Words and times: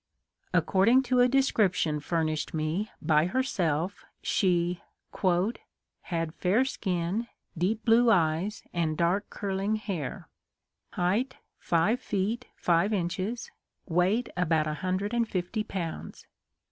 According 0.51 1.03
to 1.03 1.19
a 1.19 1.27
description 1.27 1.99
furnished 1.99 2.55
me 2.55 2.89
by 3.03 3.27
herself 3.27 4.03
she" 4.19 4.81
had 6.01 6.33
fair 6.33 6.65
skin, 6.65 7.27
deep 7.55 7.85
blue 7.85 8.09
eyes, 8.09 8.63
and 8.73 8.97
dark 8.97 9.29
curling 9.29 9.75
hair; 9.75 10.27
height 10.93 11.35
five 11.59 11.99
feet, 11.99 12.47
five 12.55 12.91
inches; 12.93 13.51
weight 13.85 14.27
about 14.35 14.65
a 14.65 14.73
hundred 14.81 15.13
and 15.13 15.29
fifty 15.29 15.63
pounds." 15.63 16.25